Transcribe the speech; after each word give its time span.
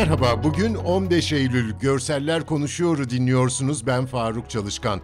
Merhaba, 0.00 0.44
bugün 0.44 0.74
15 0.74 1.32
Eylül 1.32 1.72
Görseller 1.72 2.46
Konuşuyor'u 2.46 3.10
dinliyorsunuz. 3.10 3.86
Ben 3.86 4.06
Faruk 4.06 4.50
Çalışkan. 4.50 5.00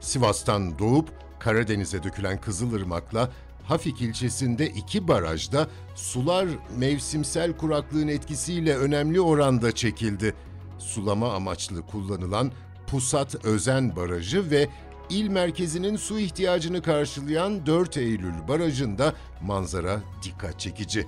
Sivas'tan 0.00 0.78
doğup 0.78 1.08
Karadeniz'e 1.38 2.02
dökülen 2.02 2.40
Kızılırmak'la 2.40 3.30
Hafik 3.64 4.00
ilçesinde 4.00 4.66
iki 4.66 5.08
barajda 5.08 5.68
sular 5.94 6.46
mevsimsel 6.76 7.56
kuraklığın 7.56 8.08
etkisiyle 8.08 8.76
önemli 8.76 9.20
oranda 9.20 9.72
çekildi. 9.72 10.34
Sulama 10.78 11.32
amaçlı 11.32 11.82
kullanılan 11.82 12.52
Pusat 12.86 13.44
Özen 13.44 13.96
Barajı 13.96 14.50
ve 14.50 14.68
il 15.10 15.28
merkezinin 15.28 15.96
su 15.96 16.18
ihtiyacını 16.18 16.82
karşılayan 16.82 17.66
4 17.66 17.96
Eylül 17.96 18.48
Barajı'nda 18.48 19.14
manzara 19.42 20.00
dikkat 20.22 20.60
çekici. 20.60 21.06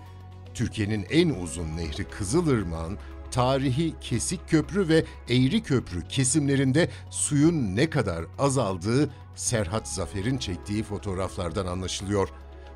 Türkiye'nin 0.59 1.07
en 1.11 1.29
uzun 1.29 1.77
nehri 1.77 2.05
Kızılırmak'ın 2.05 2.99
tarihi 3.31 3.95
Kesik 4.01 4.49
Köprü 4.49 4.89
ve 4.89 5.05
Eğri 5.29 5.63
Köprü 5.63 6.09
kesimlerinde 6.09 6.89
suyun 7.11 7.77
ne 7.77 7.91
kadar 7.91 8.25
azaldığı 8.39 9.11
Serhat 9.35 9.89
Zafer'in 9.89 10.39
çektiği 10.39 10.83
fotoğraflardan 10.83 11.67
anlaşılıyor. 11.67 12.29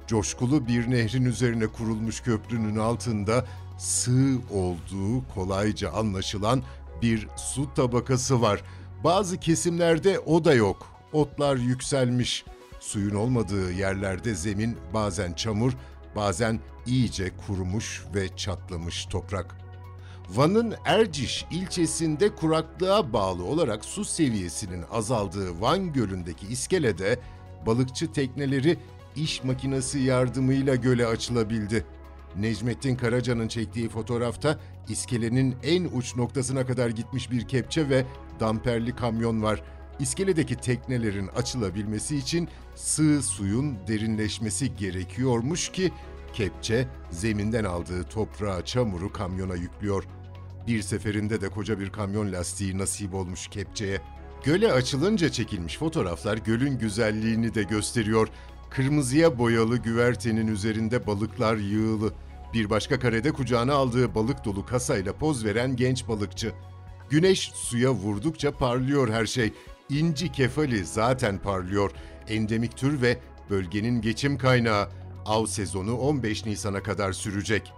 Coşkulu 0.07 0.67
bir 0.67 0.91
nehrin 0.91 1.25
üzerine 1.25 1.67
kurulmuş 1.67 2.21
köprünün 2.21 2.77
altında 2.77 3.47
sığ 3.79 4.39
olduğu 4.51 5.29
kolayca 5.35 5.93
anlaşılan 5.93 6.63
bir 7.03 7.29
su 7.37 7.75
tabakası 7.75 8.43
var. 8.43 8.63
Bazı 9.05 9.41
kesimlerde 9.41 10.19
o 10.19 10.45
da 10.45 10.55
yok. 10.55 10.87
Otlar 11.13 11.57
yükselmiş. 11.57 12.45
Suyun 12.80 13.15
olmadığı 13.15 13.73
yerlerde 13.73 14.35
zemin 14.35 14.77
bazen 14.95 15.33
çamur, 15.33 15.73
bazen 16.16 16.60
iyice 16.87 17.30
kurumuş 17.46 18.05
ve 18.15 18.37
çatlamış 18.37 19.07
toprak. 19.07 19.57
Van'ın 20.30 20.74
Erciş 20.85 21.46
ilçesinde 21.51 22.35
kuraklığa 22.35 23.13
bağlı 23.13 23.45
olarak 23.45 23.85
su 23.85 24.05
seviyesinin 24.05 24.85
azaldığı 24.90 25.60
Van 25.60 25.93
Gölü'ndeki 25.93 26.46
iskelede 26.46 27.18
balıkçı 27.66 28.13
tekneleri 28.13 28.79
iş 29.16 29.45
makinesi 29.45 29.99
yardımıyla 29.99 30.74
göle 30.74 31.07
açılabildi. 31.07 31.85
Necmettin 32.37 32.96
Karaca'nın 32.96 33.49
çektiği 33.49 33.88
fotoğrafta 33.88 34.59
iskelenin 34.88 35.57
en 35.63 35.85
uç 35.85 36.16
noktasına 36.16 36.66
kadar 36.66 36.88
gitmiş 36.88 37.30
bir 37.30 37.49
kepçe 37.49 37.88
ve 37.88 38.05
damperli 38.40 38.96
kamyon 38.96 39.43
var. 39.43 39.63
İskeledeki 40.03 40.57
teknelerin 40.57 41.27
açılabilmesi 41.27 42.17
için 42.17 42.49
sığ 42.75 43.23
suyun 43.23 43.77
derinleşmesi 43.89 44.77
gerekiyormuş 44.77 45.73
ki 45.73 45.93
kepçe 46.33 46.89
zeminden 47.11 47.65
aldığı 47.65 48.05
toprağı, 48.05 48.65
çamuru 48.65 49.13
kamyona 49.13 49.55
yüklüyor. 49.55 50.05
Bir 50.67 50.83
seferinde 50.83 51.41
de 51.41 51.49
koca 51.49 51.80
bir 51.80 51.91
kamyon 51.91 52.33
lastiği 52.33 52.79
nasip 52.79 53.15
olmuş 53.15 53.49
kepçeye. 53.49 54.01
Göle 54.45 54.73
açılınca 54.73 55.29
çekilmiş 55.29 55.79
fotoğraflar 55.79 56.37
gölün 56.37 56.79
güzelliğini 56.79 57.55
de 57.55 57.63
gösteriyor. 57.63 58.29
Kırmızıya 58.71 59.39
boyalı 59.39 59.77
güvertenin 59.77 60.47
üzerinde 60.47 61.07
balıklar 61.07 61.57
yığılı. 61.57 62.13
Bir 62.55 62.71
başka 62.71 62.99
karede 62.99 63.33
kucağına 63.33 63.75
aldığı 63.75 64.15
balık 64.15 64.45
dolu 64.45 64.67
kasayla 64.67 65.12
poz 65.12 65.45
veren 65.45 65.77
genç 65.77 66.09
balıkçı. 66.09 66.53
Güneş 67.11 67.53
suya 67.55 67.93
vurdukça 67.93 68.53
parlıyor 68.53 69.09
her 69.09 69.27
şey. 69.27 69.53
İnci 69.88 70.33
kefali 70.33 70.84
zaten 70.84 71.38
parlıyor. 71.38 71.91
Endemik 72.28 72.77
tür 72.77 73.03
ve 73.03 73.19
bölgenin 73.50 74.00
geçim 74.00 74.39
kaynağı. 74.39 74.89
Av 75.27 75.47
sezonu 75.47 75.97
15 75.97 76.47
Nisan'a 76.47 76.83
kadar 76.83 77.12
sürecek. 77.12 77.73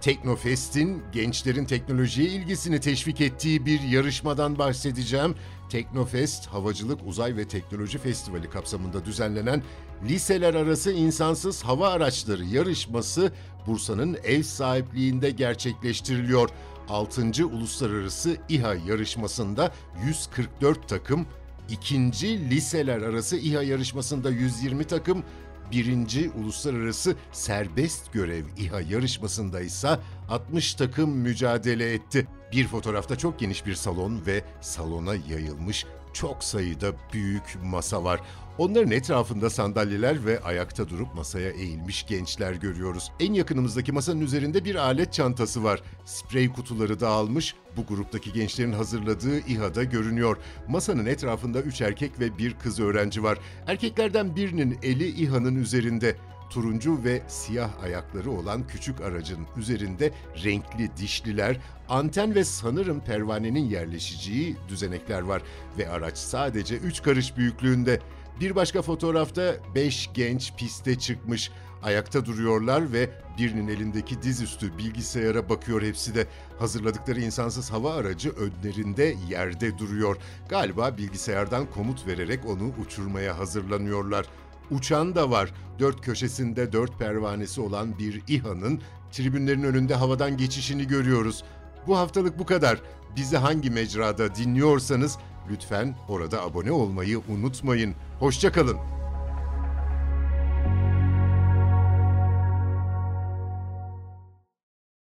Teknofest'in 0.00 1.02
gençlerin 1.12 1.64
teknolojiye 1.64 2.28
ilgisini 2.28 2.80
teşvik 2.80 3.20
ettiği 3.20 3.66
bir 3.66 3.80
yarışmadan 3.80 4.58
bahsedeceğim. 4.58 5.34
Teknofest, 5.70 6.46
Havacılık, 6.46 7.00
Uzay 7.06 7.36
ve 7.36 7.48
Teknoloji 7.48 7.98
Festivali 7.98 8.50
kapsamında 8.50 9.04
düzenlenen 9.04 9.62
liseler 10.08 10.54
arası 10.54 10.92
insansız 10.92 11.62
hava 11.64 11.88
araçları 11.88 12.44
yarışması 12.44 13.32
Bursa'nın 13.66 14.18
ev 14.24 14.42
sahipliğinde 14.42 15.30
gerçekleştiriliyor. 15.30 16.48
6. 16.88 17.46
Uluslararası 17.46 18.36
İHA 18.48 18.74
yarışmasında 18.74 19.72
144 20.06 20.88
takım, 20.88 21.26
ikinci 21.68 22.50
liseler 22.50 23.02
arası 23.02 23.36
İHA 23.36 23.62
yarışmasında 23.62 24.30
120 24.30 24.84
takım, 24.84 25.24
birinci 25.72 26.30
uluslararası 26.30 27.16
serbest 27.32 28.12
görev 28.12 28.44
İHA 28.56 28.80
yarışmasında 28.80 29.60
ise 29.60 29.98
60 30.28 30.74
takım 30.74 31.10
mücadele 31.10 31.92
etti. 31.92 32.26
Bir 32.52 32.66
fotoğrafta 32.66 33.16
çok 33.16 33.38
geniş 33.38 33.66
bir 33.66 33.74
salon 33.74 34.26
ve 34.26 34.44
salona 34.60 35.14
yayılmış 35.14 35.86
çok 36.12 36.44
sayıda 36.44 36.92
büyük 37.12 37.58
masa 37.64 38.04
var. 38.04 38.20
Onların 38.58 38.90
etrafında 38.90 39.50
sandalyeler 39.50 40.26
ve 40.26 40.40
ayakta 40.40 40.88
durup 40.88 41.14
masaya 41.14 41.50
eğilmiş 41.50 42.06
gençler 42.06 42.52
görüyoruz. 42.52 43.12
En 43.20 43.32
yakınımızdaki 43.32 43.92
masanın 43.92 44.20
üzerinde 44.20 44.64
bir 44.64 44.74
alet 44.74 45.12
çantası 45.12 45.64
var. 45.64 45.82
Sprey 46.04 46.52
kutuları 46.52 47.00
dağılmış, 47.00 47.54
bu 47.76 47.86
gruptaki 47.86 48.32
gençlerin 48.32 48.72
hazırladığı 48.72 49.38
İHA'da 49.38 49.84
görünüyor. 49.84 50.36
Masanın 50.68 51.06
etrafında 51.06 51.60
üç 51.60 51.80
erkek 51.80 52.20
ve 52.20 52.38
bir 52.38 52.54
kız 52.54 52.80
öğrenci 52.80 53.22
var. 53.22 53.38
Erkeklerden 53.66 54.36
birinin 54.36 54.78
eli 54.82 55.08
İHA'nın 55.08 55.56
üzerinde 55.56 56.16
turuncu 56.50 57.04
ve 57.04 57.22
siyah 57.28 57.82
ayakları 57.82 58.30
olan 58.30 58.66
küçük 58.66 59.00
aracın 59.00 59.46
üzerinde 59.56 60.12
renkli 60.44 60.96
dişliler, 60.96 61.56
anten 61.88 62.34
ve 62.34 62.44
sanırım 62.44 63.00
pervanenin 63.00 63.64
yerleşeceği 63.64 64.56
düzenekler 64.68 65.20
var 65.20 65.42
ve 65.78 65.90
araç 65.90 66.18
sadece 66.18 66.76
3 66.76 67.02
karış 67.02 67.36
büyüklüğünde. 67.36 68.00
Bir 68.40 68.56
başka 68.56 68.82
fotoğrafta 68.82 69.56
5 69.74 70.10
genç 70.14 70.54
piste 70.56 70.98
çıkmış. 70.98 71.50
Ayakta 71.82 72.26
duruyorlar 72.26 72.92
ve 72.92 73.10
birinin 73.38 73.68
elindeki 73.68 74.22
dizüstü 74.22 74.78
bilgisayara 74.78 75.48
bakıyor 75.48 75.82
hepsi 75.82 76.14
de. 76.14 76.26
Hazırladıkları 76.58 77.20
insansız 77.20 77.70
hava 77.70 77.94
aracı 77.94 78.30
önlerinde 78.30 79.14
yerde 79.28 79.78
duruyor. 79.78 80.16
Galiba 80.48 80.96
bilgisayardan 80.98 81.66
komut 81.70 82.06
vererek 82.06 82.46
onu 82.46 82.72
uçurmaya 82.84 83.38
hazırlanıyorlar. 83.38 84.26
Uçan 84.70 85.14
da 85.14 85.30
var. 85.30 85.52
Dört 85.78 86.00
köşesinde 86.00 86.72
dört 86.72 86.98
pervanesi 86.98 87.60
olan 87.60 87.98
bir 87.98 88.22
İHA'nın 88.28 88.80
tribünlerin 89.12 89.62
önünde 89.62 89.94
havadan 89.94 90.36
geçişini 90.36 90.86
görüyoruz. 90.86 91.44
Bu 91.86 91.98
haftalık 91.98 92.38
bu 92.38 92.46
kadar. 92.46 92.80
Bizi 93.16 93.36
hangi 93.36 93.70
mecrada 93.70 94.34
dinliyorsanız 94.34 95.18
lütfen 95.50 95.96
orada 96.08 96.42
abone 96.42 96.72
olmayı 96.72 97.20
unutmayın. 97.28 97.94
Hoşçakalın. 98.20 98.97